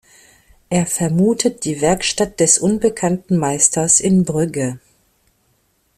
[0.71, 4.79] Er vermutet die Werkstatt des unbekannten Meisters in Brügge.